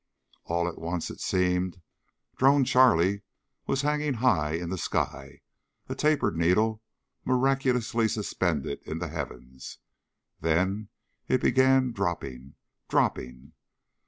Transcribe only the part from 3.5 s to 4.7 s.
was hanging high in